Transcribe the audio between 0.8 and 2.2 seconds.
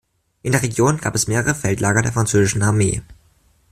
gab es mehrere Feldlager der